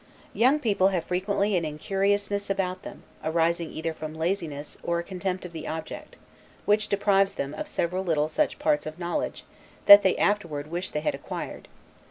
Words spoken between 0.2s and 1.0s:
Young people